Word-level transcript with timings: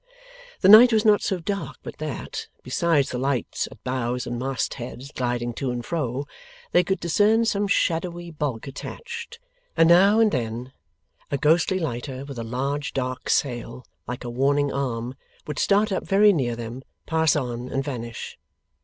The 0.61 0.67
night 0.67 0.91
was 0.91 1.05
not 1.05 1.21
so 1.21 1.37
dark 1.39 1.77
but 1.83 1.99
that, 1.99 2.47
besides 2.63 3.11
the 3.11 3.19
lights 3.19 3.67
at 3.69 3.83
bows 3.83 4.25
and 4.25 4.39
mastheads 4.39 5.11
gliding 5.11 5.53
to 5.61 5.69
and 5.69 5.85
fro, 5.85 6.25
they 6.71 6.83
could 6.83 6.99
discern 6.99 7.45
some 7.45 7.67
shadowy 7.67 8.31
bulk 8.31 8.65
attached; 8.67 9.37
and 9.77 9.87
now 9.87 10.19
and 10.19 10.31
then 10.31 10.71
a 11.29 11.37
ghostly 11.37 11.77
lighter 11.77 12.25
with 12.25 12.39
a 12.39 12.43
large 12.43 12.93
dark 12.93 13.29
sail, 13.29 13.85
like 14.07 14.23
a 14.23 14.29
warning 14.31 14.73
arm, 14.73 15.13
would 15.45 15.59
start 15.59 15.91
up 15.91 16.03
very 16.03 16.33
near 16.33 16.55
them, 16.55 16.81
pass 17.05 17.35
on, 17.35 17.69
and 17.69 17.83
vanish. 17.83 18.39